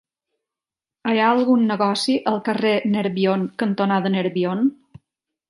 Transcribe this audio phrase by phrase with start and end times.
[1.11, 4.67] Hi ha algun negoci al carrer Nerbion cantonada Nerbion?